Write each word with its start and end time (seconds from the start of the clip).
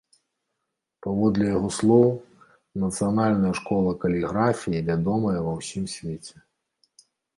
Паводле 1.05 1.45
яго 1.49 1.69
слоў, 1.79 2.07
нацыянальная 2.83 3.51
школа 3.59 3.89
каліграфіі 4.07 4.83
вядомая 4.89 5.35
ва 5.49 5.53
ўсім 5.59 5.85
свеце. 5.99 6.35